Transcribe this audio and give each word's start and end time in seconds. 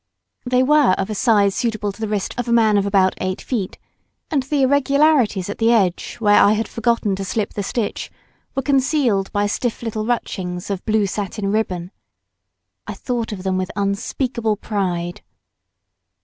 They 0.47 0.63
were 0.63 0.95
of 0.97 1.11
a 1.11 1.13
size 1.13 1.53
suitable 1.53 1.91
to 1.91 2.01
the 2.01 2.07
wrist 2.07 2.33
of 2.35 2.47
a 2.47 2.51
man 2.51 2.75
of 2.75 2.87
about 2.87 3.13
eight 3.21 3.39
feet, 3.39 3.77
and 4.31 4.41
the 4.41 4.63
irregularities 4.63 5.47
at 5.47 5.59
the 5.59 5.71
edge 5.71 6.15
where 6.15 6.41
I 6.41 6.53
had 6.53 6.67
forgotten 6.67 7.15
to 7.17 7.23
slip 7.23 7.53
the 7.53 7.61
stitch 7.61 8.09
were 8.55 8.63
concealed 8.63 9.31
by 9.31 9.45
stiff 9.45 9.83
little 9.83 10.07
ruchings 10.07 10.71
of 10.71 10.83
blue 10.87 11.05
satin 11.05 11.51
ribbon. 11.51 11.91
I 12.87 12.95
thought 12.95 13.31
of 13.31 13.43
them 13.43 13.59
with 13.59 13.69
unspeakable 13.75 14.57
pride. 14.57 15.21